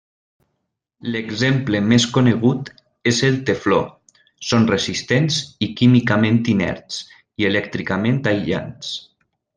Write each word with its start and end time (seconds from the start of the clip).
L'exemple 1.15 1.81
més 1.89 2.07
conegut 2.15 2.71
és 3.13 3.19
el 3.29 3.37
tefló, 3.49 3.79
són 4.53 4.67
resistents 4.73 5.39
i 5.67 5.71
químicament 5.83 6.41
inerts 6.55 6.99
i 7.43 7.49
elèctricament 7.51 8.23
aïllants. 8.37 8.95